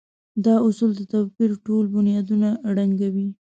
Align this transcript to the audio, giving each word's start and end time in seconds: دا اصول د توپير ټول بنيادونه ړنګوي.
دا 0.45 0.55
اصول 0.67 0.91
د 0.97 1.01
توپير 1.11 1.51
ټول 1.65 1.85
بنيادونه 1.95 2.49
ړنګوي. 2.75 3.27